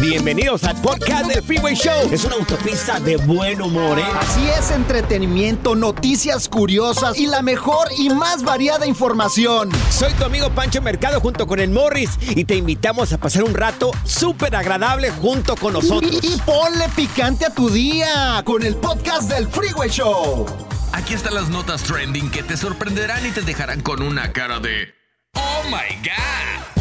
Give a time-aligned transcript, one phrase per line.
[0.00, 2.08] Bienvenidos al podcast del Freeway Show.
[2.12, 4.04] Es una autopista de buen humor, ¿eh?
[4.20, 9.70] Así es, entretenimiento, noticias curiosas y la mejor y más variada información.
[9.90, 13.54] Soy tu amigo Pancho Mercado junto con el Morris y te invitamos a pasar un
[13.54, 16.12] rato súper agradable junto con nosotros.
[16.22, 20.46] Y, y ponle picante a tu día con el podcast del Freeway Show.
[20.92, 24.94] Aquí están las notas trending que te sorprenderán y te dejarán con una cara de
[25.34, 26.77] ¡Oh my God!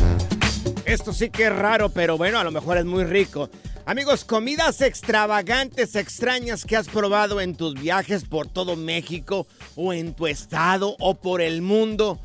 [0.86, 3.50] Esto sí que es raro, pero bueno, a lo mejor es muy rico.
[3.86, 10.14] Amigos, comidas extravagantes, extrañas que has probado en tus viajes por todo México o en
[10.14, 12.20] tu estado o por el mundo.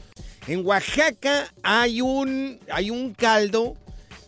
[0.49, 3.77] En Oaxaca hay un, hay un caldo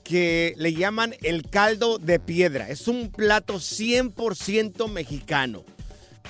[0.05, 2.69] que le llaman el caldo de piedra.
[2.69, 5.65] Es un plato 100% mexicano.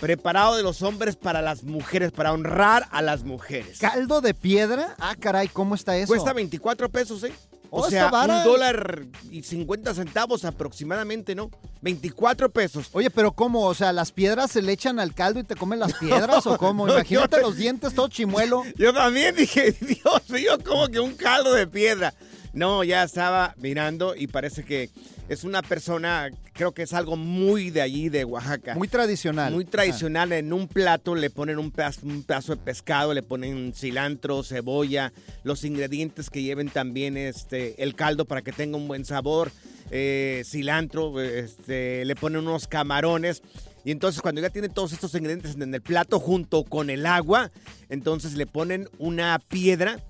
[0.00, 3.78] Preparado de los hombres para las mujeres, para honrar a las mujeres.
[3.78, 4.94] ¿Caldo de piedra?
[4.98, 6.08] Ah, caray, ¿cómo está eso?
[6.08, 7.32] Cuesta 24 pesos, ¿eh?
[7.76, 11.50] O sea, un dólar y 50 centavos aproximadamente, ¿no?
[11.82, 12.88] 24 pesos.
[12.92, 13.66] Oye, pero ¿cómo?
[13.66, 16.56] O sea, ¿las piedras se le echan al caldo y te comen las piedras o
[16.56, 16.86] cómo?
[16.86, 18.62] no, Imagínate yo- los dientes todo chimuelo.
[18.76, 22.14] Yo también dije, Dios mío, como que un caldo de piedra.
[22.52, 24.90] No, ya estaba mirando y parece que
[25.28, 28.74] es una persona, creo que es algo muy de allí, de Oaxaca.
[28.74, 29.52] Muy tradicional.
[29.52, 30.32] Muy tradicional.
[30.32, 35.12] En un plato le ponen un pedazo, un pedazo de pescado, le ponen cilantro, cebolla,
[35.42, 39.50] los ingredientes que lleven también este, el caldo para que tenga un buen sabor,
[39.90, 43.42] eh, cilantro, este, le ponen unos camarones.
[43.84, 47.50] Y entonces cuando ya tiene todos estos ingredientes en el plato junto con el agua,
[47.88, 50.00] entonces le ponen una piedra.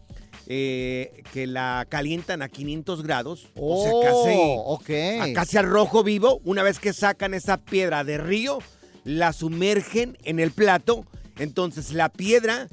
[0.47, 4.91] Eh, que la calientan a 500 grados, o sea, casi, Oh, ok.
[5.23, 6.41] a casi al rojo vivo.
[6.45, 8.59] Una vez que sacan esa piedra de río,
[9.05, 11.05] la sumergen en el plato.
[11.39, 12.69] Entonces la piedra,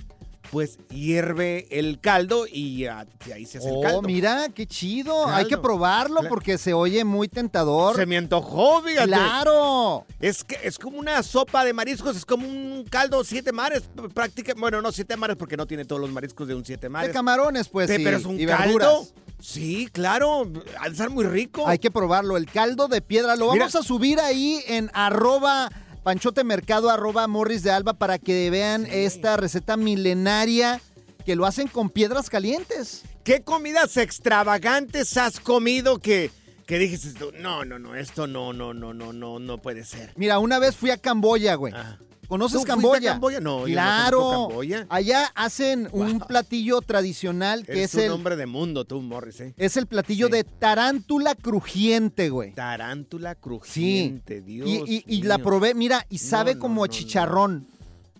[0.52, 4.02] pues hierve el caldo y, ah, y ahí se hace el Oh, caldo.
[4.02, 5.26] mira, qué chido.
[5.28, 7.96] Hay que probarlo porque se oye muy tentador.
[7.96, 9.08] Se me antojó, fíjate.
[9.08, 10.06] ¡Claro!
[10.20, 14.60] Es que es como una sopa de mariscos, es como un caldo siete mares, prácticamente.
[14.62, 17.14] Bueno, no siete mares porque no tiene todos los mariscos de un siete De mares.
[17.14, 18.64] camarones, pues pero es un y caldo.
[18.78, 19.14] verduras.
[19.40, 20.62] Sí, claro, de
[20.92, 21.68] estar muy rico.
[21.68, 22.38] Hay que probarlo.
[22.38, 23.64] El caldo de piedra lo Mira.
[23.66, 25.70] vamos a subir ahí en arroba
[26.04, 30.82] panchote mercado, arroba morris de alba para que vean esta receta milenaria
[31.26, 33.04] que lo hacen con piedras calientes.
[33.24, 36.32] ¿Qué comidas extravagantes has comido que,
[36.66, 40.12] que dijiste tú, no, no, no, esto no, no, no, no, no, no puede ser?
[40.16, 41.74] Mira, una vez fui a Camboya, güey.
[41.76, 42.00] Ah.
[42.32, 43.10] ¿Conoces ¿Tú fuiste Camboya?
[43.10, 43.40] a Camboya?
[43.42, 44.18] No, yo no claro.
[44.22, 44.86] conozco Camboya.
[44.90, 49.42] Allá hacen un platillo tradicional que Eres es un el, hombre de mundo, tú, Morris,
[49.42, 49.54] ¿eh?
[49.58, 50.32] es el platillo Sí.
[50.32, 52.54] de tarántula crujiente, güey.
[52.54, 53.40] Tarántula Sí.
[53.42, 57.68] crujiente, Dios Y, y- y la probé, mira, y sabe no, como a chicharrón.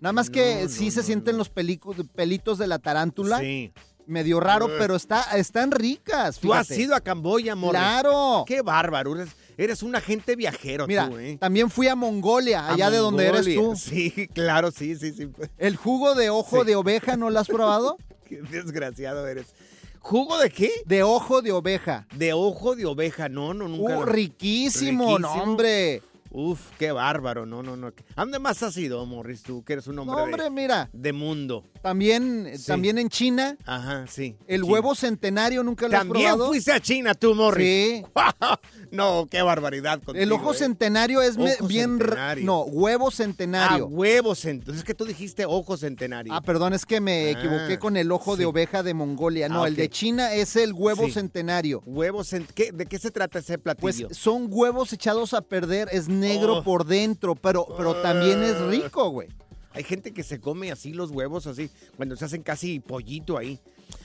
[0.00, 3.38] Nada más que sí se sienten los pelitos de la tarántula.
[3.38, 3.72] Sí.
[4.04, 6.38] Medio raro, pero está, están ricas.
[6.38, 6.82] Tú has fíjate.
[6.82, 7.80] ido a Camboya, Morris.
[7.80, 8.44] Claro.
[8.46, 9.14] Qué bárbaro.
[9.58, 11.36] Eres, un agente viajero, Mira, tú, ¿eh?
[11.38, 13.74] también fui a Mongolia, A allá de donde eres tú.
[13.76, 15.28] Sí, claro, sí, sí, sí.
[15.58, 16.66] El jugo de ojo Sí.
[16.66, 17.96] de oveja, ¿no lo has probado?
[18.28, 19.46] Qué desgraciado eres.
[20.00, 20.70] ¿Jugo de qué?
[20.86, 22.06] De ojo de oveja.
[22.16, 23.28] De ojo de oveja.
[23.28, 23.98] No, no, nunca.
[23.98, 25.42] Uh, lo- riquísimo, no, Riquísimo.
[25.42, 26.02] hombre.
[26.34, 27.44] Uf, qué bárbaro.
[27.44, 27.88] No, no, no.
[27.88, 30.88] ¿A dónde más has ido, Morris, tú, que eres un hombre, No, hombre, de, mira,
[30.92, 31.62] de mundo?
[31.82, 32.66] también, Sí.
[32.66, 34.36] también en China, Ajá, sí.
[34.46, 34.72] el China.
[34.72, 36.48] huevo centenario, ¿nunca lo has También probado?
[36.48, 37.98] fuiste a China, tú, Morris.
[37.98, 38.04] Sí.
[38.90, 40.22] no, qué barbaridad contigo.
[40.22, 40.56] El ojo ¿eh?
[40.56, 41.98] centenario es Ojo bien...
[41.98, 42.44] centenario.
[42.44, 43.86] No, huevo Ah, centenario.
[43.86, 44.78] huevos centenario.
[44.80, 46.32] Es que tú dijiste ojo centenario.
[46.32, 49.48] Ah, perdón, es que me Ah, equivoqué con el ojo de oveja de Mongolia.
[49.48, 51.12] No, Ah, el de China es el huevo Sí.
[51.12, 51.82] centenario.
[51.84, 54.08] Huevos cent- ¿qué- ¿De qué se trata ese Pues platillo?
[54.14, 56.62] son huevos echados a perder, es negro Oh.
[56.64, 59.28] por dentro, pero, pero también es rico, güey.
[59.74, 63.58] Hay gente que se come así los huevos, así, cuando se hacen casi pollito ahí.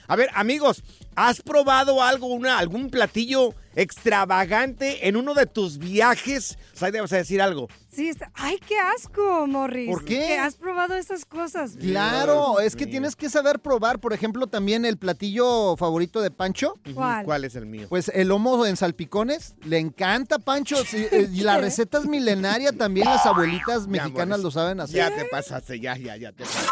[0.08, 0.82] A ver, amigos,
[1.16, 6.58] ¿has probado algo, una, algún platillo extravagante en uno de tus viajes?
[6.74, 7.68] O sea, debes decir algo.
[7.92, 8.30] Sí, está...
[8.34, 9.90] ¡Ay, qué asco, Morris!
[9.90, 10.18] ¿Por qué?
[10.20, 11.72] Que has probado estas cosas.
[11.78, 12.92] Claro, Dios es que mío.
[12.92, 16.74] tienes que saber probar, por ejemplo, también el platillo favorito de Pancho.
[16.94, 17.26] ¿Cuál?
[17.26, 17.86] ¿Cuál es el mío?
[17.90, 20.82] Pues el lomo en salpicones, le encanta Pancho.
[20.86, 24.80] sí, eh, y la receta es milenaria también, las abuelitas Ya, mexicanas Morris, lo saben
[24.80, 24.96] hacer.
[24.96, 26.68] Ya te pasaste, ya, ya, ya te pasaste.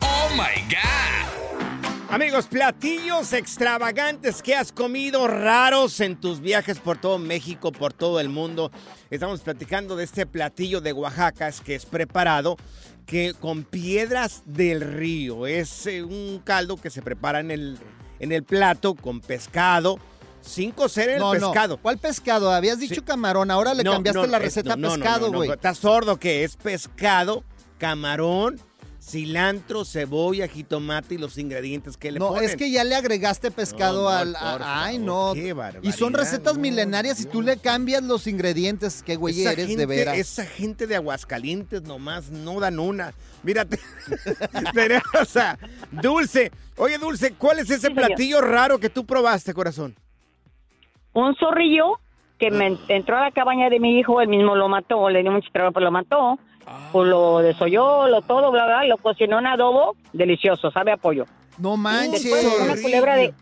[0.00, 1.35] ¡Oh my God!
[2.08, 8.20] Amigos, platillos extravagantes que has comido raros en tus viajes por todo México, por todo
[8.20, 8.70] el mundo.
[9.10, 12.56] Estamos platicando de este platillo de Oaxaca que es preparado
[13.06, 15.46] que con piedras del río.
[15.48, 17.76] Es eh, un caldo que se prepara en el,
[18.20, 19.98] en el plato con pescado,
[20.40, 21.74] sin cocer el no, pescado.
[21.76, 21.82] no.
[21.82, 22.52] ¿Cuál pescado?
[22.52, 23.00] Habías dicho Sí.
[23.02, 25.50] camarón, ahora le No, cambiaste la receta no, a pescado, güey.
[25.50, 27.42] ¿Estás sordo que es pescado,
[27.78, 28.60] camarón,
[29.06, 32.44] cilantro, cebolla, jitomate y los ingredientes que le No, ponen.
[32.44, 34.34] es que ya le agregaste pescado No, al...
[34.34, 35.30] a- ay, no.
[35.32, 39.04] qué Y son recetas no, milenarias y tú le cambias los ingredientes.
[39.04, 40.18] Qué güey Esa eres, gente, de veras.
[40.18, 43.12] Esa gente de Aguascalientes nomás no dan una.
[43.44, 43.78] Mírate.
[44.74, 45.56] Tenemos a
[45.92, 46.50] Dulce.
[46.76, 48.06] Oye, Dulce, ¿cuál es ese Sí, señor.
[48.06, 49.94] platillo raro que tú probaste, corazón?
[51.12, 52.00] Un zorrillo
[52.38, 52.78] que me Ah.
[52.88, 55.72] entró a la cabaña de mi hijo, él mismo lo mató, le dio mucho trabajo,
[55.74, 56.38] pero lo mató.
[56.92, 61.24] Pues lo desolló, lo todo, bla, bla, lo cocinó en adobo, delicioso, sabe a pollo.
[61.58, 62.24] No manches.
[62.24, 63.32] Después una culebra de,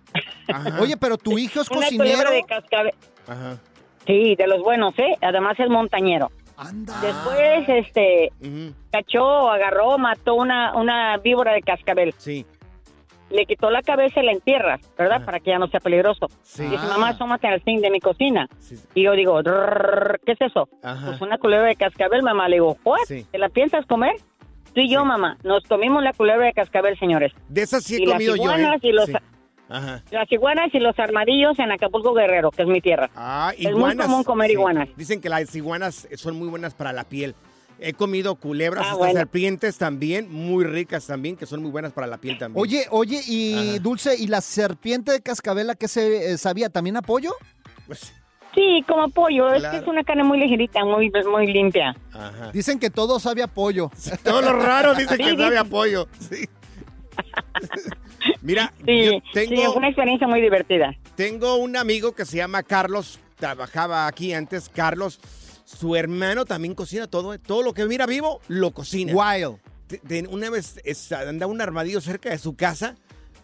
[0.52, 2.04] Ajá, Oye, pero tu hijo es una cocinero.
[2.12, 2.94] culebra de cascabel.
[3.26, 3.56] Ajá.
[4.06, 5.16] Sí, de los buenos, ¿eh?
[5.22, 6.30] Además es montañero.
[6.56, 6.94] Anda.
[7.00, 12.14] Después, este, ujú, cachó, agarró, mató una, una víbora de cascabel.
[12.18, 12.46] Sí,
[13.34, 15.18] Le quitó la cabeza y la entierra, ¿verdad?
[15.22, 15.24] Ah.
[15.26, 16.26] Para que ya no sea peligroso.
[16.42, 16.62] sí.
[16.64, 18.48] Dice, mamá, tómate en el zinc de mi cocina.
[18.58, 18.76] sí.
[18.94, 20.68] Y yo digo, "Drrrr, ¿qué es eso?
[20.82, 21.06] Ajá.
[21.08, 22.48] Pues una culebra de cascabel, mamá.
[22.48, 22.98] Le digo, ¿what?
[23.06, 23.26] Sí.
[23.30, 24.14] ¿Te la piensas comer?
[24.72, 27.32] Tú y yo, mamá, nos comimos la culebra de cascabel, señores.
[27.48, 28.42] De esas sí he y las comido yo.
[28.42, 28.44] ¿eh?
[28.44, 29.10] iguanas y los-.
[29.68, 30.02] Ajá.
[30.10, 33.08] Las iguanas y los armadillos en Acapulco Guerrero, que es mi tierra.
[33.16, 34.06] Ah, Es muy iguanas.
[34.06, 34.88] común comer iguanas.
[34.96, 37.34] Dicen que las iguanas son muy buenas para la piel.
[37.80, 39.18] He comido culebras, Ah, hasta bueno.
[39.20, 42.60] serpientes también, muy ricas también, que son muy buenas para la piel también.
[42.62, 43.78] Oye, oye, y Ajá.
[43.80, 46.68] Dulce, ¿y la serpiente de cascabela qué se eh, sabía?
[46.70, 47.32] ¿También apoyo?
[47.86, 48.12] Pues,
[48.54, 49.52] Sí, como pollo.
[49.52, 51.96] Es que es una carne muy ligerita, muy, muy limpia.
[52.12, 52.52] ajá.
[52.52, 53.90] Dicen que todo sabe a pollo.
[54.22, 56.06] Todo lo raro dicen Sí, que sabe a pollo.
[56.20, 56.48] Sí.
[58.42, 60.94] Mira, Sí, yo sí, fue tengo, una experiencia muy divertida.
[61.16, 65.18] tengo un amigo que se llama Carlos, trabajaba aquí antes, Carlos.
[65.64, 69.12] Su hermano también cocina todo, todo lo que mira vivo, lo cocina.
[69.14, 69.58] Wild.
[70.30, 70.76] Una vez
[71.12, 72.96] andaba un armadillo cerca de su casa,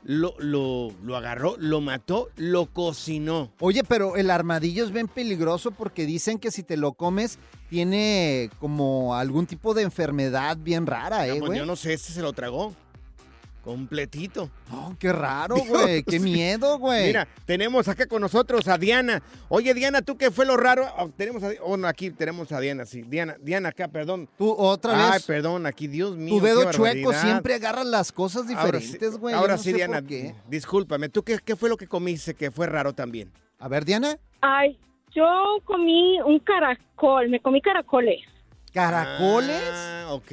[0.04, 3.52] lo, lo, lo agarró, lo mató, lo cocinó.
[3.60, 7.38] Oye, pero el armadillo es bien peligroso porque dicen que si te lo comes
[7.68, 12.12] tiene como algún tipo de enfermedad bien rara, No, ¿eh, pues yo no sé, este
[12.12, 12.74] se lo tragó.
[13.70, 14.50] Completito.
[14.68, 16.02] No, qué raro, güey.
[16.02, 17.06] Qué miedo, güey.
[17.06, 19.22] Mira, tenemos acá con nosotros a Diana.
[19.48, 20.88] Oye, Diana, ¿tú qué fue lo raro?
[20.98, 23.02] Oh, tenemos a, oh, no, aquí tenemos a Diana, sí.
[23.02, 24.28] Diana, Diana acá, perdón.
[24.36, 25.22] Tú otra Ay, vez.
[25.24, 26.36] perdón, aquí, Dios mío.
[26.36, 29.36] tu dedo qué chueco siempre agarra las cosas diferentes, güey.
[29.36, 30.34] Ahora no sí, Diana, por qué.
[30.48, 31.08] discúlpame.
[31.08, 33.30] ¿Tú qué, qué fue lo que comiste que fue raro también?
[33.60, 34.18] A ver, Diana.
[34.40, 34.80] Ay,
[35.14, 35.24] yo
[35.64, 38.18] comí un caracol, me comí caracoles.
[38.72, 39.62] ¿Caracoles?
[39.72, 40.28] Ah, ok.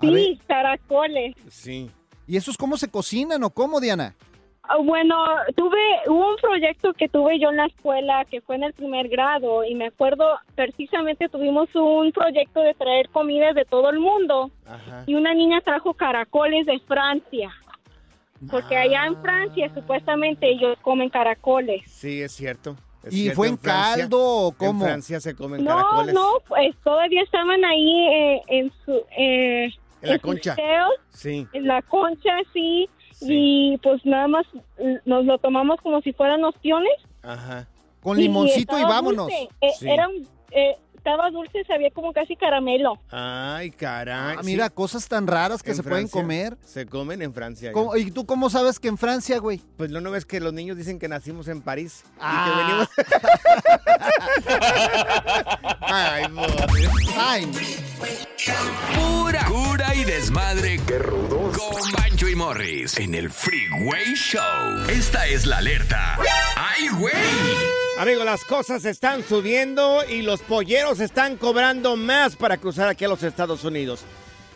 [0.00, 1.34] Sí, caracoles.
[1.50, 1.90] Sí.
[2.28, 4.14] ¿Y esos cómo se cocinan o cómo, Diana?
[4.62, 5.16] Ah, Bueno,
[5.56, 5.78] tuve,
[6.08, 9.64] hubo un proyecto que tuve yo en la escuela que fue en el primer grado
[9.64, 15.04] y me acuerdo precisamente tuvimos un proyecto de traer comidas de todo el mundo Ajá.
[15.06, 17.50] y una niña trajo caracoles de Francia.
[18.50, 21.82] Porque allá en Francia supuestamente ellos comen caracoles.
[21.90, 22.76] Sí, es cierto.
[23.02, 24.84] es ¿Y cierto, fue en Francia- caldo o cómo?
[24.84, 26.14] En Francia se comen No, caracoles.
[26.14, 29.02] no, pues todavía estaban ahí eh, en su...
[29.16, 29.70] eh,
[30.02, 30.56] En la concha.
[31.10, 31.46] Sí.
[31.52, 33.26] en la concha, sí, Sí.
[33.74, 34.46] y pues nada más
[35.04, 36.92] nos lo tomamos como si fueran ostiones.
[37.22, 37.66] Ajá.
[38.02, 39.28] Con limoncito y, vámonos.
[39.30, 39.48] eh,
[39.78, 39.88] Sí.
[39.90, 42.98] era un- eh, estaba dulce, sabía como casi caramelo.
[43.10, 44.36] Ay, caray.
[44.38, 44.46] Ah, sí.
[44.46, 46.56] mira, cosas tan raras que En se pueden comer.
[46.64, 47.70] Se comen en Francia.
[47.70, 47.72] ya.
[47.72, 49.60] ¿Cómo- ¿Y tú cómo sabes que en Francia, güey?
[49.76, 52.44] Pues no, no ves que los niños dicen que nacimos en París Ah.
[52.44, 52.88] y que venimos.
[55.80, 56.88] Ay, pobre.
[57.16, 57.50] Ay,
[58.94, 60.80] Pura cura y desmadre.
[60.86, 61.56] ¡Qué rudos!
[61.58, 64.86] Con Bancho y Morris en el Freeway Show.
[64.88, 66.18] Esta es la alerta.
[66.56, 67.14] ¡Ay, güey!
[67.98, 73.08] Amigos, las cosas están subiendo y los polleros están cobrando más para cruzar aquí a
[73.08, 74.04] los Estados Unidos.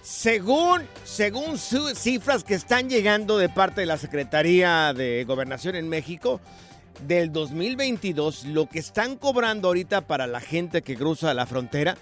[0.01, 6.41] Según, según cifras que están llegando de parte de la Secretaría de Gobernación en México,
[7.09, 11.97] del 2022, lo que están cobrando ahorita para la gente que cruza la frontera,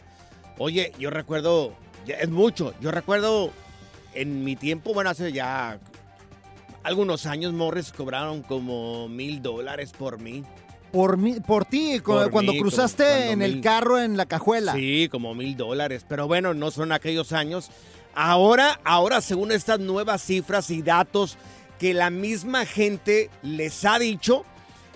[0.59, 1.73] oye, yo recuerdo,
[2.07, 3.51] es mucho, yo recuerdo
[4.13, 5.79] en mi tiempo, bueno, hace ya
[6.83, 10.45] algunos años, Morris cobraron como mil dólares por mí.
[10.93, 14.75] Por, mí, por ti, Por cuando mí, cruzaste cuando en el carro en la cajuela.
[14.75, 16.05] Sí, como mil dólares.
[16.09, 17.71] Pero bueno, no son aquellos años.
[18.15, 21.37] Ahora, ahora, según estas nuevas cifras y datos
[21.79, 24.45] que la misma gente les ha dicho,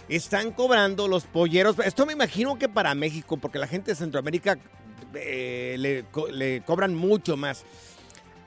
[0.08, 1.76] están cobrando los polleros.
[1.84, 4.58] Esto me imagino que para México, porque la gente de Centroamérica
[5.14, 7.64] eh, le, co- le cobran mucho más.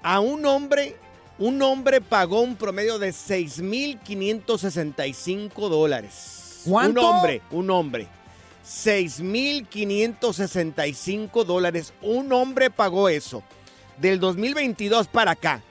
[0.04, 0.96] A un hombre,
[1.40, 6.37] un hombre pagó un promedio de 6.565 dólares.
[6.68, 7.02] ¿Cuánto?
[7.02, 8.08] Un hombre, un hombre.
[8.66, 11.94] 6.565 dólares.
[12.02, 13.42] Un hombre pagó eso.
[13.98, 15.64] Del 2022 para acá.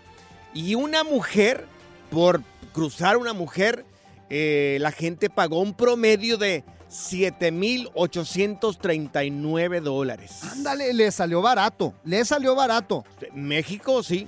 [0.54, 1.66] Y una mujer,
[2.10, 2.40] por
[2.72, 3.84] cruzar una mujer,
[4.30, 10.40] eh, la gente pagó un promedio de 7.839 dólares.
[10.50, 11.92] Ándale, le salió barato.
[12.04, 13.04] Le salió barato.
[13.34, 14.26] México, sí.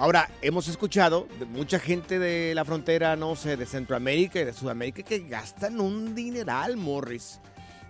[0.00, 4.54] Ahora, hemos escuchado de mucha gente de la frontera, no sé, de Centroamérica y de
[4.54, 7.38] Sudamérica que gastan un dineral, Morris.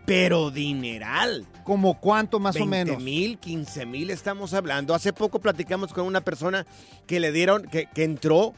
[0.07, 1.47] Pero dineral.
[1.63, 3.01] ¿Como cuánto más o menos?
[3.01, 4.93] mil, 15 mil estamos hablando.
[4.93, 6.67] Hace poco platicamos con una persona
[7.07, 8.55] que le dieron, que, que entró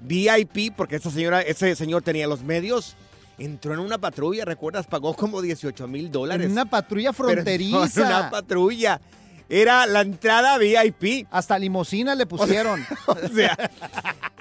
[0.00, 2.96] VIP, porque esa señora, ese señor tenía los medios.
[3.38, 4.88] Entró en una patrulla, ¿recuerdas?
[4.88, 6.46] Pagó como 18 mil dólares.
[6.46, 8.00] En una patrulla Pero fronteriza.
[8.00, 9.00] en una patrulla.
[9.48, 11.26] Era la entrada VIP.
[11.30, 12.84] Hasta limosina le pusieron.
[13.06, 13.56] O sea,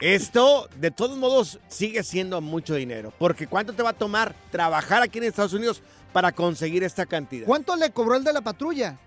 [0.02, 3.14] esto de todos modos sigue siendo mucho dinero.
[3.18, 5.82] Porque ¿cuánto te va a tomar trabajar aquí en Estados Unidos
[6.14, 7.46] para conseguir esta cantidad?
[7.46, 8.98] ¿Cuánto le cobró el de la patrulla?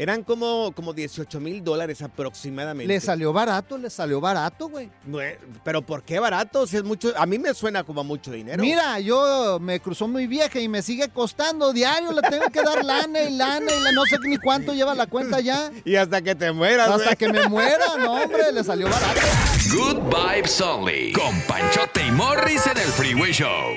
[0.00, 2.90] Eran como, como 18 mil dólares aproximadamente.
[2.90, 4.88] Le salió barato, le salió barato, güey.
[5.04, 5.18] No,
[5.62, 6.66] Pero ¿por qué barato?
[6.66, 8.62] Si es mucho, a mí me suena como mucho dinero.
[8.62, 12.82] Mira, yo me cruzó muy vieja y me sigue costando diario, le tengo que dar
[12.82, 15.70] lana y lana y la- no sé ni cuánto lleva la cuenta ya.
[15.84, 16.88] Y hasta que te mueras.
[16.88, 17.16] Hasta güey.
[17.16, 19.20] que me muera, no, hombre, le salió barato.
[19.70, 21.12] Good Vibes Only.
[21.12, 23.76] Con Panchote y Morris en el Freeway Show.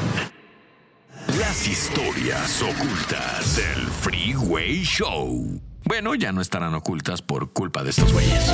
[1.39, 5.61] las historias ocultas del Freeway Show.
[5.85, 8.51] Bueno, ya no estarán ocultas por culpa de estos güeyes.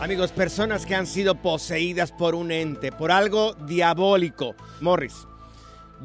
[0.00, 4.54] Amigos, personas que han sido poseídas por un ente, por algo diabólico.
[4.80, 5.26] Morris,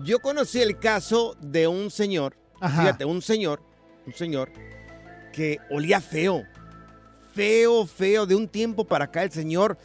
[0.04, 2.82] yo conocí el caso de un señor, Ajá.
[2.82, 3.64] fíjate, un señor,
[4.06, 4.52] un señor
[5.32, 6.44] que olía feo,
[7.34, 8.26] feo, feo.
[8.26, 9.78] De un tiempo para acá el señor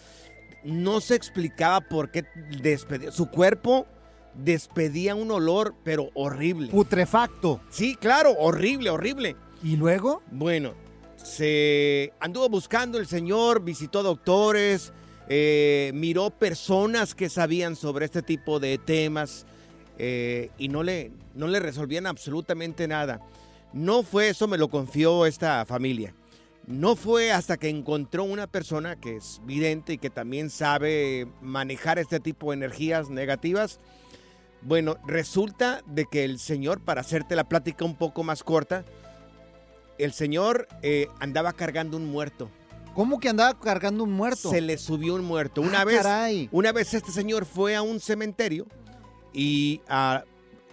[0.64, 2.24] no se explicaba por qué
[2.60, 3.12] despedía.
[3.12, 3.86] Su cuerpo
[4.34, 6.68] despedía un olor, pero horrible.
[6.68, 7.60] Putrefacto.
[7.70, 9.36] Sí, claro, horrible, horrible.
[9.62, 10.22] ¿Y luego?
[10.30, 10.74] Bueno,
[11.16, 14.92] se anduvo buscando el señor, visitó doctores,
[15.28, 19.46] eh, miró personas que sabían sobre este tipo de temas
[19.98, 23.20] eh, y no le, no le resolvían absolutamente nada.
[23.72, 26.14] No fue eso, me lo confió esta familia.
[26.66, 31.98] No fue hasta que encontró una persona que es vidente y que también sabe manejar
[31.98, 33.80] este tipo de energías negativas.
[34.64, 38.84] Bueno, resulta de que el señor, para hacerte la plática un poco más corta,
[39.98, 42.48] el señor eh, andaba cargando un muerto.
[42.94, 44.50] ¿Cómo que andaba cargando un muerto?
[44.50, 45.62] Se le subió un muerto.
[45.62, 46.48] Una Ah, vez, caray.
[46.52, 48.66] una vez este señor fue a un cementerio
[49.32, 50.24] y ah,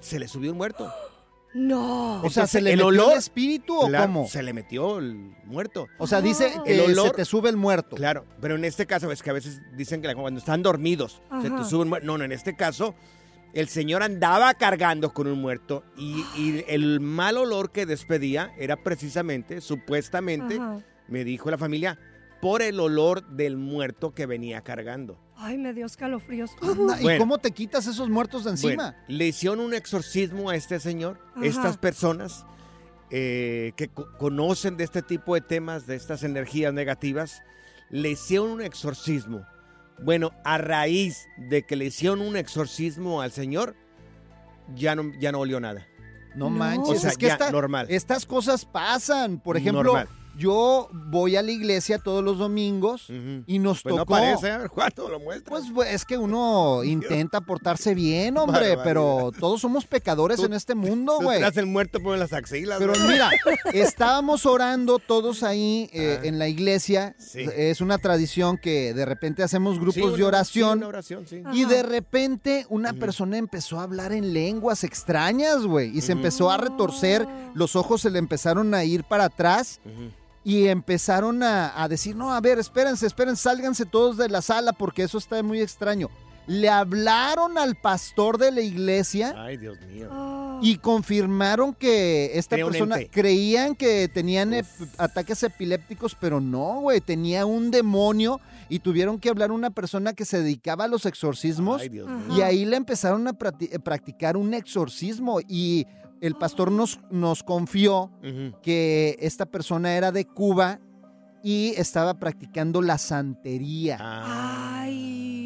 [0.02, 0.92] se le subió un muerto.
[1.52, 2.22] No.
[2.22, 4.28] O sea, ¿se le el metió olor- el espíritu o Claro, cómo?
[4.28, 5.16] Se le metió el
[5.46, 5.88] muerto.
[5.98, 7.96] O sea, dice que El olor- se te sube el muerto.
[7.96, 11.50] Claro, pero en este caso es que a veces dicen que cuando están dormidos se
[11.50, 12.06] te sube un muerto.
[12.06, 12.94] No, no, en este caso
[13.54, 18.78] el señor andaba cargando con un muerto y, y el mal olor que despedía era
[18.84, 20.82] precisamente, supuestamente, Ajá.
[21.08, 22.00] me dijo la familia,
[22.42, 25.20] por el olor del muerto que venía cargando.
[25.36, 26.52] Ay, me dio escalofríos.
[26.62, 27.20] Anda, ¿Y Bueno.
[27.20, 28.76] cómo te quitas esos muertos de encima?
[28.92, 31.46] Bueno, le hicieron un exorcismo a este señor, Ajá.
[31.46, 32.46] estas personas
[33.12, 37.42] eh, que co- conocen de este tipo de temas, de estas energías negativas,
[37.90, 39.46] le hicieron un exorcismo.
[40.04, 43.76] Bueno, a raíz de que le hicieron un exorcismo al señor,
[44.76, 45.86] ya no, ya no olió nada.
[46.36, 46.58] no No.
[46.58, 47.88] manches, O sea, es que ya, esta- normal.
[47.90, 49.40] estas cosas pasan.
[49.40, 50.08] Por ejemplo, Normal.
[50.38, 53.08] Yo voy a la iglesia todos los domingos
[53.46, 54.14] y nos Pues no tocó...
[54.14, 55.50] parece, a ver, ¿cuánto lo muestra?
[55.74, 58.84] Pues es que uno intenta portarse bien, hombre, Barbaridad.
[58.84, 61.42] pero todos somos pecadores Tú- en este mundo, güey.
[61.44, 62.78] el muerto por las axilas.
[62.80, 63.08] Pero ¿no?
[63.08, 63.30] mira,
[63.74, 66.26] estábamos orando todos ahí eh, Ah.
[66.26, 67.16] en la iglesia.
[67.20, 67.46] Sí.
[67.56, 70.78] Es una tradición que de repente hacemos grupos Sí, de una- sí, oración.
[70.80, 71.44] una oración, sí.
[71.54, 71.74] Y Ajá.
[71.74, 75.96] de repente una persona empezó a hablar en lenguas extrañas, güey.
[75.98, 77.52] Y se empezó a retorcer, Oh.
[77.54, 79.80] los ojos se le empezaron a ir para atrás.
[80.50, 84.74] Y empezaron a, a decir, no, a ver, espérense, espérense, sálganse todos de la sala
[84.74, 86.10] porque eso está muy extraño.
[86.48, 90.08] Le hablaron al pastor de la iglesia Ay, Dios mío.
[90.12, 90.60] Ah.
[90.64, 94.66] y confirmaron que esta persona creían que tenían ep-
[94.98, 100.14] ataques epilépticos, pero no, güey, tenía un demonio y tuvieron que hablar a una persona
[100.14, 102.36] que se dedicaba a los exorcismos Ay, Dios mío.
[102.38, 105.86] y ahí le empezaron a practi- practicar un exorcismo y
[106.22, 108.12] el pastor nos, nos confió
[108.62, 110.80] que esta persona era de Cuba
[111.44, 113.98] y estaba practicando la santería.
[114.00, 114.82] Ah.
[114.82, 115.39] Ay.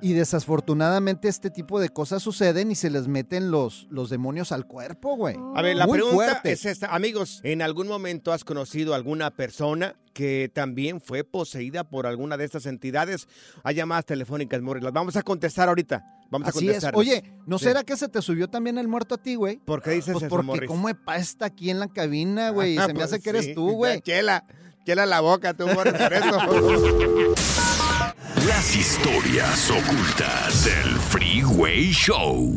[0.00, 4.66] Y desafortunadamente este tipo de cosas suceden y se les meten los, los demonios al
[4.66, 5.36] cuerpo, güey.
[5.54, 6.52] A ver, la Muy pregunta fuerte.
[6.52, 6.94] es esta.
[6.94, 12.44] Amigos, ¿en algún momento has conocido alguna persona que también fue poseída por alguna de
[12.46, 13.28] estas entidades.
[13.64, 14.82] Hay llamadas telefónicas, Morris.
[14.82, 16.02] Las vamos a contestar ahorita.
[16.30, 16.66] Vamos Así a es.
[16.84, 16.96] contestar.
[16.96, 17.66] Oye, ¿no Sí.
[17.66, 19.58] será que se te subió también el muerto a ti, güey?
[19.58, 20.68] ¿Por qué dices Pues eso, porque Morris?
[20.68, 22.76] cómo está aquí en la cabina, güey.
[22.78, 24.00] Ah, Se me hace que eres tú, güey.
[24.00, 24.44] Chela,
[24.86, 26.38] chela la boca, tú, Morris, por eso.
[28.46, 32.52] Las historias ocultas del Freeway Show.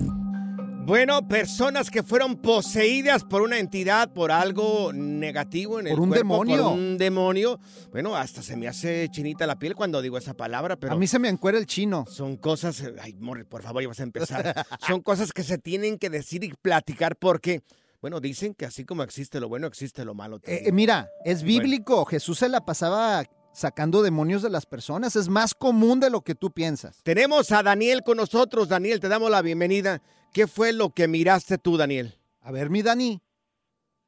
[0.86, 6.10] Bueno, personas que fueron poseídas por una entidad, por algo negativo en el Por un
[6.10, 6.63] cuerpo, demonio.
[6.63, 7.60] Por un demonio.
[7.91, 10.93] Bueno, hasta se me hace chinita la piel cuando digo esa palabra, pero...
[10.93, 12.05] A mí se me encuera el chino.
[12.08, 14.65] Son cosas, ay, Morris, por favor, ya vas a empezar.
[14.88, 17.62] Son cosas que se tienen que decir y platicar porque,
[18.01, 20.38] bueno, dicen que así como existe lo bueno, existe lo malo.
[20.38, 20.65] Eh, también.
[20.67, 22.05] eh, mira, es bíblico.
[22.05, 25.15] Jesús se la pasaba sacando demonios de las personas.
[25.15, 27.01] Es más común de lo que tú piensas.
[27.03, 28.70] Tenemos a Daniel con nosotros.
[28.70, 30.01] Daniel, te damos la bienvenida.
[30.34, 32.13] ¿Qué fue lo que miraste tú, Daniel?
[32.41, 33.20] A ver, mi Dani.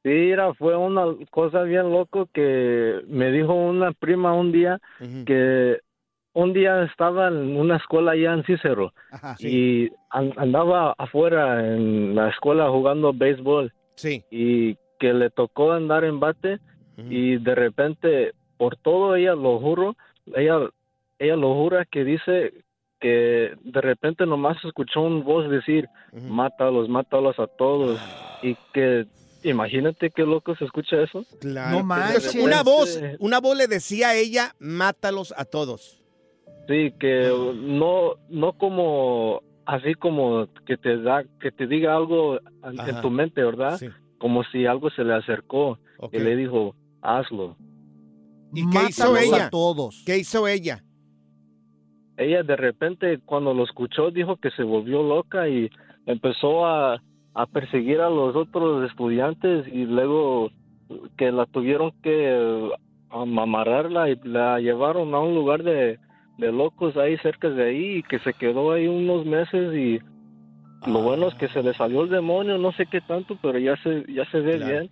[0.03, 4.79] Sí, era, fue una cosa bien loco que me dijo una prima un día
[5.27, 5.77] que
[6.33, 9.35] un día estaba en una escuela allá en Cícero Ajá.
[9.39, 14.23] y an- andaba afuera en la escuela jugando béisbol Sí.
[14.31, 16.59] y que le tocó andar en bate
[16.97, 19.95] y de repente por todo ella lo juro
[20.35, 20.55] ella
[21.17, 22.53] ella lo jura que dice
[22.99, 25.87] que de repente nomás escuchó un voz decir
[26.29, 27.99] mátalos mátalos a todos
[28.43, 29.07] y que
[29.41, 31.77] imagínate qué loco se escucha eso Claro.
[31.79, 32.35] No manches.
[32.35, 35.81] Una voz, una voz le decía a ella, mátalos a todos.
[36.67, 37.13] sí que
[37.55, 42.89] no no como así como que te da que te diga algo en, Ajá.
[42.91, 43.87] en tu mente verdad Sí.
[44.19, 45.79] como si algo se le acercó
[46.11, 47.55] y le dijo hazlo
[48.53, 49.47] ¿Y qué hizo ella?
[49.47, 50.03] a todos.
[50.05, 50.83] ¿Qué hizo ella?
[52.17, 55.69] ella de repente cuando lo escuchó dijo que se volvió loca y
[56.05, 57.01] empezó a,
[57.33, 60.51] a perseguir a los otros estudiantes y luego
[61.17, 62.69] que la tuvieron que
[63.13, 65.97] um, amarrarla y la llevaron a un lugar de,
[66.37, 69.99] de locos ahí cerca de ahí y que se quedó ahí unos meses y
[70.87, 73.77] lo bueno es que se le salió el demonio, no sé qué tanto, pero ya
[73.83, 74.71] se ya se ve Claro.
[74.73, 74.91] bien.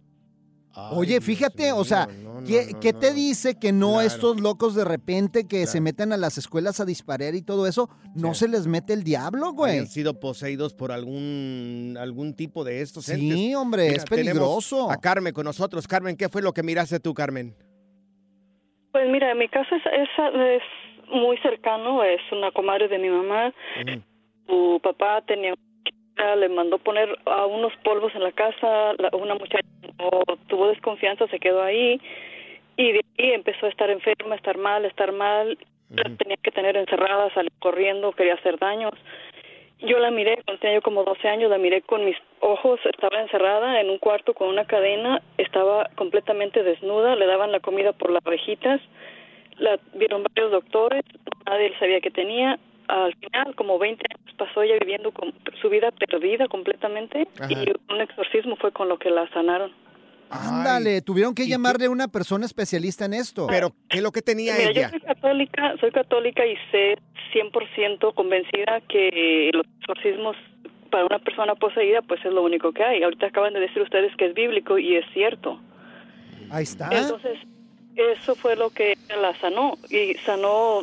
[0.91, 2.99] Oye, Dios fíjate, o sea, no, no, ¿Qué, no, qué no.
[2.99, 4.07] te dice que no Claro.
[4.07, 7.89] estos locos de repente que se meten a las escuelas a disparar y todo eso,
[8.15, 8.41] no Sí.
[8.41, 9.73] se les mete el diablo, güey?
[9.73, 13.35] Hayan sido poseídos por algún, algún tipo de estos entes.
[13.37, 14.89] Sí, hombre, Mira, es peligroso.
[14.91, 15.87] A Carmen con nosotros.
[15.87, 17.55] Carmen, ¿qué fue lo que miraste tú, Carmen?
[18.91, 20.61] Pues mira, mi casa es, es, es
[21.13, 23.53] muy cercano, es una comadre de mi mamá.
[24.47, 25.53] Su papá tenía
[26.35, 29.67] le mandó poner a unos polvos en la casa, la- una muchacha
[29.99, 30.09] no
[30.47, 31.99] tuvo desconfianza, se quedó ahí
[32.77, 35.57] y de ahí empezó a estar enferma, a estar mal, a estar mal,
[35.89, 38.93] la tenía que tener encerrada, salió corriendo, quería hacer daños.
[39.79, 43.21] Yo la miré, cuando tenía yo como 12 años, la miré con mis ojos, estaba
[43.21, 48.11] encerrada en un cuarto con una cadena, estaba completamente desnuda, le daban la comida por
[48.11, 48.81] las orejitas,
[49.57, 51.03] la vieron varios doctores,
[51.45, 52.59] nadie sabía que tenía.
[52.87, 57.51] Al final, como 20 años pasó ella viviendo con su vida perdida completamente Ajá.
[57.51, 59.71] y un exorcismo fue con lo que la sanaron.
[60.31, 63.47] Ándale, tuvieron que llamarle a una persona especialista en esto.
[63.47, 64.81] Pero, ¿qué es lo que tenía Mira, ella?
[64.83, 66.97] yo soy católica, soy católica y sé
[67.33, 70.35] 100% convencida que los exorcismos
[70.91, 73.03] para una persona poseída pues es lo único que hay.
[73.03, 75.59] Ahorita acaban de decir ustedes que es bíblico y es cierto.
[76.51, 76.89] Ahí está.
[76.91, 77.39] Entonces,
[77.95, 80.81] eso fue lo que la sanó y sanó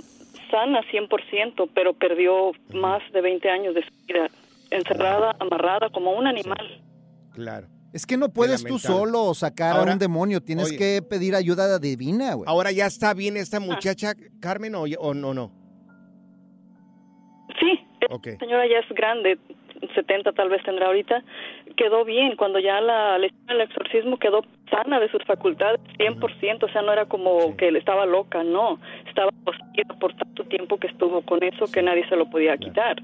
[0.50, 4.28] sana 100%, pero perdió más de 20 años de su vida
[4.70, 6.82] encerrada, amarrada como un animal.
[7.34, 7.68] Claro.
[7.92, 10.76] es que no puedes tú solo sacar Ahora, a un demonio, tienes oye.
[10.78, 12.44] que pedir ayuda divina, güey.
[12.48, 13.40] Ahora ya está bien Ah.
[13.40, 15.50] esta muchacha, Carmen, o, o no, no.
[17.60, 17.80] Sí,
[18.10, 18.26] Ok.
[18.28, 19.38] esta señora ya es grande,
[19.94, 21.22] 70 tal vez tendrá ahorita,
[21.76, 26.68] quedó bien, cuando ya la, le el exorcismo quedó sana de sus facultades 100%, o
[26.72, 27.54] sea, no era como Sí.
[27.58, 31.82] que le estaba loca, no, estaba poseída por tanto tiempo que estuvo con eso que
[31.82, 32.96] nadie se lo podía quitar.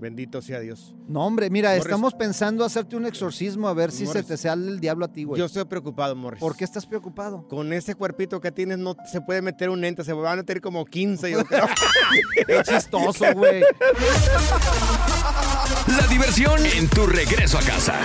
[0.00, 0.94] Bendito sea Dios.
[1.08, 1.84] No, hombre, mira, Morris.
[1.84, 5.24] estamos pensando hacerte un exorcismo a ver si se te sale el diablo a ti,
[5.24, 5.40] güey.
[5.40, 6.38] Yo estoy preocupado, Morris.
[6.38, 7.48] ¿Por qué estás preocupado?
[7.48, 10.60] Con ese cuerpito que tienes no se puede meter un ente, se van a meter
[10.60, 11.66] como 15, yo creo.
[12.46, 13.62] Qué chistoso, güey.
[15.88, 17.98] La diversión en tu regreso a casa.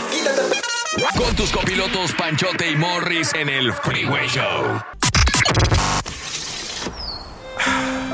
[0.96, 4.82] Con tus copilotos Panchote y Morris en el Freeway Show.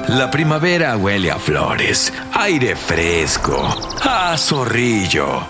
[0.08, 5.46] La primavera huele a flores, aire fresco, a zorrillo.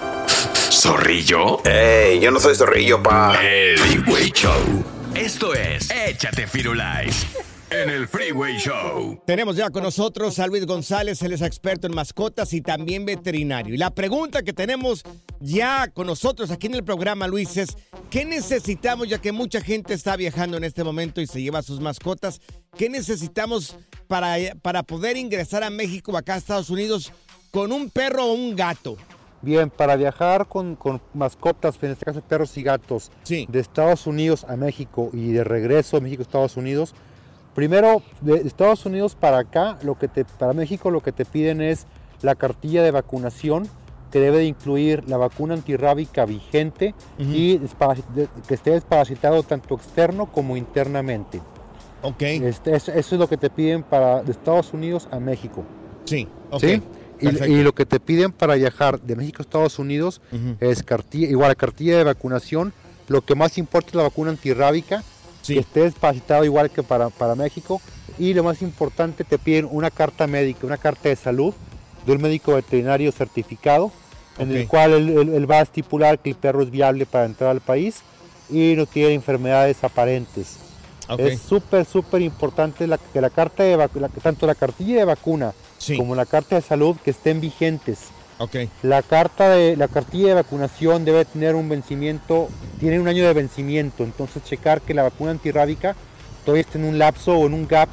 [0.72, 1.63] ¿Zorrillo?
[1.65, 3.38] Ey, yo no soy zorrillo, pa.
[3.42, 4.84] El Freeway Show.
[5.13, 7.28] Esto es Échate Firulais.
[7.71, 9.21] En el Freeway Show.
[9.25, 13.73] Tenemos ya con nosotros a Luis González, él es experto en mascotas y también veterinario.
[13.73, 15.03] Y la pregunta que tenemos
[15.39, 17.77] ya con nosotros aquí en el programa, Luis, es
[18.10, 21.79] ¿qué necesitamos ya que mucha gente está viajando en este momento y se lleva sus
[21.79, 22.41] mascotas?
[22.75, 23.77] ¿Qué necesitamos
[24.08, 27.12] para, para poder ingresar a México o acá a Estados Unidos
[27.51, 28.97] con un perro o un gato?
[29.41, 33.45] Bien, para viajar con, con mascotas, en este caso perros y gatos, Sí.
[33.49, 36.93] de Estados Unidos a México y de regreso de México a Estados Unidos,
[37.60, 41.60] primero de Estados Unidos para acá, lo que te, para México lo que te piden
[41.60, 41.88] es
[42.22, 43.67] la cartilla de vacunación
[44.13, 47.60] que debe de incluir la vacuna antirrábica vigente y
[48.48, 51.41] que esté desparasitado tanto externo como internamente.
[52.02, 52.22] Ok.
[52.22, 55.65] Este, eso, eso es lo que te piden para de Estados Unidos a México.
[56.06, 56.62] Sí, ok.
[56.62, 56.82] ¿sí?
[57.19, 60.56] Y, lo que te piden para viajar de México a Estados Unidos Ujú.
[60.62, 62.72] es cartilla, igual cartilla de vacunación.
[63.10, 65.04] Lo que más importa es la vacuna antirrábica,
[65.41, 65.54] Sí.
[65.56, 67.82] que esté desparasitado igual que para, para México.
[68.17, 71.54] Y lo más importante, te piden una carta médica, una carta de salud
[72.06, 73.91] de un médico veterinario certificado,
[74.38, 77.25] en el cual él, él- él va a estipular que el perro es viable para
[77.25, 78.02] entrar al país
[78.49, 80.58] y no tiene enfermedades aparentes.
[81.17, 83.88] Es súper, súper importante la, que la carta de la-
[84.21, 85.97] tanto la cartilla de vacuna Sí.
[85.97, 87.99] como la carta de salud que estén vigentes.
[88.39, 88.56] Ok.
[88.84, 92.47] La carta de la cartilla de vacunación debe tener un vencimiento,
[92.80, 95.95] tiene un año de vencimiento, entonces checar que la vacuna antirrábica
[96.45, 97.89] todavía esté en un lapso o en un gap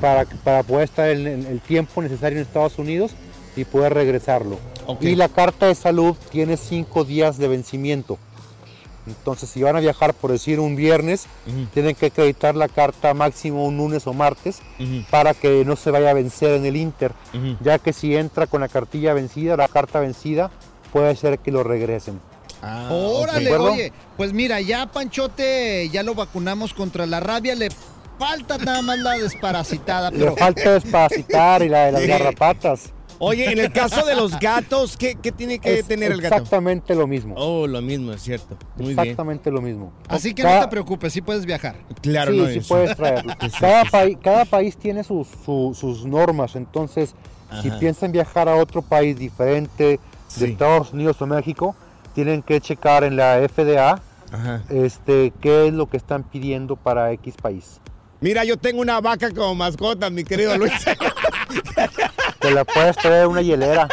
[0.00, 3.12] para, para poder estar en el, el tiempo necesario en Estados Unidos
[3.56, 4.58] y poder regresarlo.
[5.00, 8.18] Y la carta de salud tiene cinco días de vencimiento.
[9.06, 11.26] Entonces, si van a viajar, por decir, un viernes,
[11.72, 14.60] tienen que acreditar la carta máximo un lunes o martes
[15.10, 17.12] para que no se vaya a vencer en el Inter,
[17.60, 20.50] ya que si entra con la cartilla vencida, la carta vencida,
[20.92, 22.20] puede ser que lo regresen.
[22.62, 27.68] Ah, Órale, oye, pues mira, ya Panchote ya lo vacunamos contra la rabia, le
[28.18, 32.06] falta nada más la desparasitada, Le pero falta desparasitar y la de las Sí.
[32.08, 32.92] garrapatas.
[33.22, 36.36] Oye, en el caso de los gatos, ¿qué, qué tiene que Es tener el gato?
[36.36, 37.34] exactamente lo mismo.
[37.36, 38.56] Oh, lo mismo, es cierto.
[38.76, 39.92] Muy exactamente lo mismo.
[40.08, 41.76] así que Cada- no te preocupes, sí puedes viajar.
[42.00, 43.34] Claro, sí, no sí es- puedes traerlo.
[43.60, 47.14] Cada, país, cada país tiene sus, su- sus normas, entonces
[47.62, 50.00] si piensan viajar a otro país diferente
[50.38, 50.46] de.
[50.46, 51.76] Estados Unidos o México,
[52.14, 54.00] tienen que checar en la FDA
[54.32, 54.62] Ajá.
[54.70, 57.80] este, qué es lo que están pidiendo para X país.
[58.22, 60.72] Mira, yo tengo una vaca como mascota, mi querido Luis.
[62.50, 63.86] Te la puedes traer una hielera.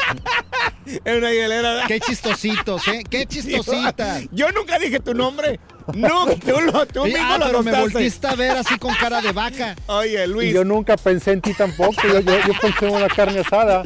[0.84, 1.84] es una hielera.
[1.88, 3.04] Qué chistositos, ¿eh?
[3.08, 4.24] Qué chistositas.
[4.32, 5.60] Yo nunca dije tu nombre.
[5.94, 8.96] No, tú, lo, tú Sí, mismo ah, lo pero me volviste a ver así con
[8.96, 9.76] cara de vaca.
[9.86, 13.10] Oye, Y Luis, yo nunca pensé en ti tampoco, yo, yo, yo pensé en una
[13.10, 13.84] carne asada.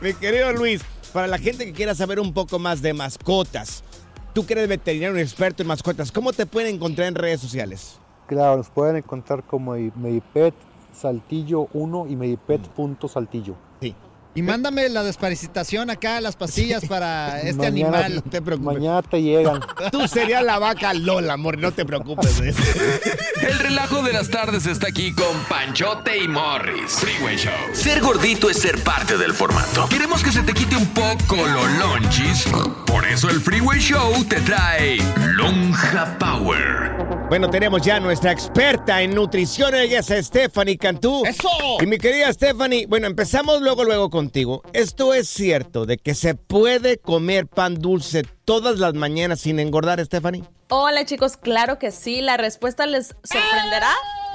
[0.00, 0.80] mi querido Luis,
[1.12, 3.84] para la gente que quiera saber un poco más de mascotas,
[4.32, 7.98] tú que eres veterinario, un experto en mascotas, ¿cómo te pueden encontrar en redes sociales?
[8.28, 10.54] Claro, nos pueden encontrar como Medipet
[11.00, 13.54] Saltillo 1 y Medipet.saltillo.
[13.80, 13.94] Sí.
[14.34, 18.14] Y mándame la desparasitación acá, las pastillas para este Mañana- animal.
[18.16, 18.74] No te preocupes.
[18.74, 19.60] Mañana te llegan.
[19.90, 22.38] Tú serías la vaca Lola, amor, no te preocupes.
[22.40, 22.54] ¿eh?
[23.40, 26.92] El relajo de las tardes está aquí con Panchote y Morris.
[26.98, 27.52] Freeway Show.
[27.72, 29.88] Ser gordito es ser parte del formato.
[29.88, 32.44] Queremos que se te quite un poco los lonchis.
[32.86, 34.98] Por eso el Freeway Show te trae
[35.34, 37.15] Lonja Power.
[37.28, 41.24] Bueno, tenemos ya nuestra experta en nutrición, ella es Stephanie Cantú.
[41.26, 41.48] ¡Eso!
[41.80, 44.62] Y mi querida Stephanie, bueno, empezamos luego, luego contigo.
[44.72, 50.02] ¿Esto es cierto de que se puede comer pan dulce todas las mañanas sin engordar,
[50.04, 50.44] Stephanie?
[50.68, 53.90] Hola chicos, claro que sí, la respuesta les sorprenderá,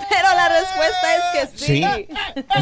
[0.09, 1.85] pero la respuesta es que sí.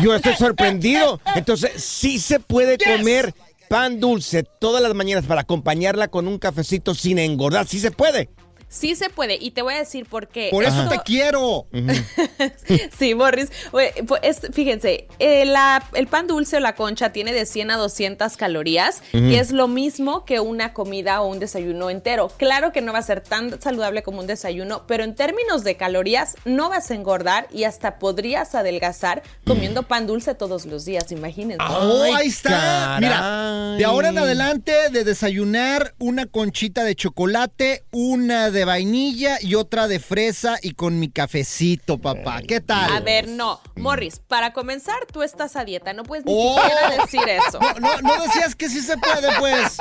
[0.03, 1.19] Yo estoy sorprendido.
[1.33, 3.33] Entonces, sí se puede comer
[3.67, 7.67] pan dulce todas las mañanas para acompañarla con un cafecito sin engordar.
[7.67, 8.29] Sí se puede.
[8.69, 10.49] Sí se puede, y te voy a decir por qué.
[10.51, 11.65] Por eso te quiero.
[12.97, 13.49] Sí, Morris.
[13.71, 15.51] Pues, es- fíjense, eh,
[15.93, 19.67] el pan dulce o la concha tiene de 100 a 200 calorías, y es lo
[19.67, 22.31] mismo que una comida o un desayuno entero.
[22.37, 25.75] Claro que no va a ser tan saludable como un desayuno, pero en términos de
[25.77, 31.11] calorías no vas a engordar y hasta podrías adelgazar comiendo pan dulce todos los días,
[31.11, 31.63] imagínense.
[31.67, 32.97] Oh, Ay, ahí está.
[32.99, 39.55] Mira, de ahora en adelante de desayunar una conchita de chocolate, una de vainilla y
[39.55, 42.41] otra de fresa y con mi cafecito, papá.
[42.47, 42.91] ¿Qué tal?
[42.91, 43.59] A ver, no.
[43.75, 45.93] Morris, para comenzar, tú estás a dieta.
[45.93, 46.57] No puedes ni Oh.
[46.59, 47.59] siquiera decir eso.
[47.59, 49.77] No, no, no decías que sí se puede, pues.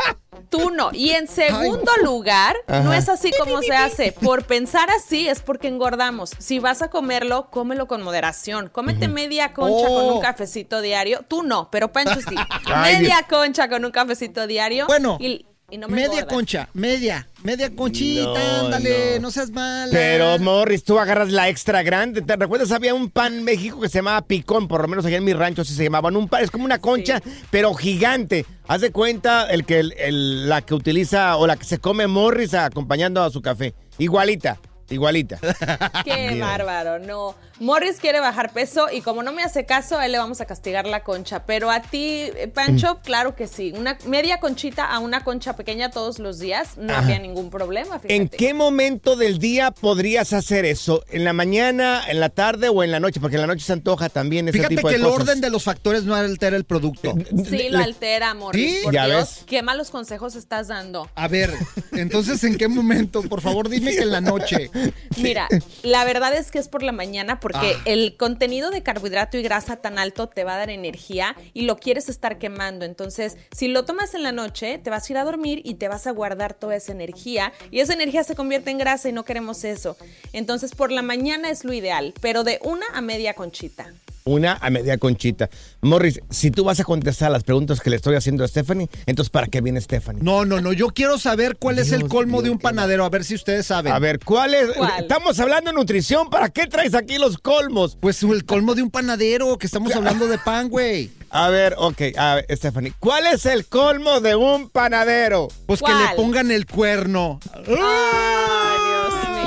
[0.50, 0.90] Tú no.
[0.92, 4.12] Y en segundo lugar, no es así como se hace.
[4.20, 6.30] Por pensar así es porque engordamos.
[6.38, 8.68] Si vas a comerlo, cómelo con moderación.
[8.68, 10.14] Cómete media concha con Oh.
[10.14, 11.24] un cafecito diario.
[11.28, 12.34] Tú no, pero Pancho sí.
[12.66, 14.86] Ay, media concha con un cafecito diario.
[14.86, 15.18] Bueno.
[15.20, 19.22] Y y no me Media concha, media, media conchita, No, ándale, no.
[19.22, 19.30] no.
[19.30, 19.90] seas mala.
[19.92, 22.22] Pero, Morris, tú agarras la extra grande.
[22.22, 22.72] ¿Te recuerdas?
[22.72, 25.34] Había un pan en México que se llamaba picón, por lo menos allá en mi
[25.34, 26.16] rancho así se llamaban.
[26.16, 28.46] Un pan, es como una concha, pero gigante.
[28.66, 32.06] Haz de cuenta el que el- el- la que utiliza o la que se come
[32.06, 33.74] Morris acompañando a su café.
[33.98, 34.58] Igualita,
[34.94, 35.38] igualita.
[36.04, 36.40] Qué Dios.
[36.40, 37.34] bárbaro, no.
[37.60, 40.44] Morris quiere bajar peso y como no me hace caso, a él le vamos a
[40.46, 41.44] castigar la concha.
[41.44, 42.50] Pero a ti, eh, Mm.
[42.52, 43.72] Pancho, claro que sí.
[43.76, 47.02] Una media conchita a una concha pequeña todos los días, no Ajá.
[47.02, 47.98] había ningún problema.
[47.98, 48.14] Fíjate.
[48.14, 51.04] ¿En qué momento del día podrías hacer eso?
[51.10, 53.20] ¿En la mañana, en la tarde o en la noche?
[53.20, 55.20] Porque en la noche se antoja también ese Fíjate tipo que de el cosas.
[55.22, 57.14] orden de los factores no altera el producto.
[57.48, 58.76] Sí, lo altera, Morris.
[58.78, 58.80] ¿Sí?
[58.84, 59.44] Por Ya Dios, ves.
[59.46, 61.08] qué malos consejos estás dando.
[61.16, 61.52] A ver,
[61.92, 63.22] entonces, ¿en qué momento?
[63.22, 64.70] Por favor, dime que en la noche.
[65.16, 65.48] Mira,
[65.82, 67.82] la verdad es que es por la mañana porque Ah.
[67.86, 71.76] el contenido de carbohidrato y grasa tan alto te va a dar energía y lo
[71.78, 72.84] quieres estar quemando.
[72.84, 75.88] Entonces, si lo tomas en la noche, te vas a ir a dormir y te
[75.88, 79.24] vas a guardar toda esa energía y esa energía se convierte en grasa y no
[79.24, 79.96] queremos eso.
[80.32, 83.92] Entonces, por la mañana es lo ideal, pero de una a media conchita.
[84.28, 85.48] Una a media conchita.
[85.80, 89.30] Morris, si tú vas a contestar las preguntas que le estoy haciendo a Stephanie, entonces
[89.30, 90.22] ¿para qué viene Stephanie?
[90.22, 90.74] No, no, no.
[90.74, 93.04] Yo quiero saber cuál es el colmo de un panadero.
[93.04, 93.92] A ver si ustedes saben.
[93.92, 94.70] A ver, ¿cuál es?
[94.76, 95.00] ¿Cuál?
[95.00, 97.96] Estamos hablando de nutrición, ¿para qué traes aquí los colmos?
[97.98, 101.10] Pues el colmo de un panadero, que estamos hablando de pan, güey.
[101.30, 105.48] A ver, ok, a ver, Stephanie, ¿cuál es el colmo de un panadero?
[105.66, 107.40] Pues que le pongan el cuerno.
[107.66, 108.77] Ay.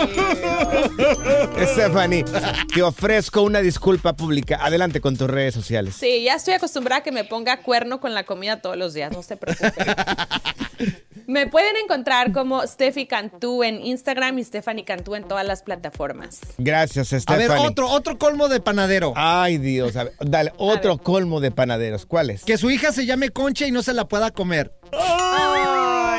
[1.74, 2.26] Stephanie,
[2.74, 4.60] te ofrezco una disculpa pública.
[4.62, 5.96] Adelante con tus redes sociales.
[5.96, 9.12] Sí, ya estoy acostumbrada a que me ponga cuerno con la comida todos los días,
[9.12, 9.72] no se preocupen.
[11.28, 16.40] me pueden encontrar como Steffi Cantú en Instagram y Stephanie Cantú en todas las plataformas.
[16.58, 17.48] Gracias, A Stephanie.
[17.48, 19.14] ver, otro, otro colmo de panadero.
[19.16, 21.04] Ay, Dios, a ver, dale, otro ver.
[21.04, 22.06] colmo de panaderos.
[22.06, 22.44] ¿Cuál es?
[22.44, 24.74] Que su hija se llame Concha y no se la pueda comer.
[24.92, 26.11] Ay, no.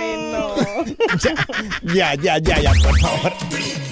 [1.95, 3.92] Ya, ya, ya, ya, por favor.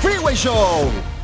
[0.00, 1.19] Freeway Show.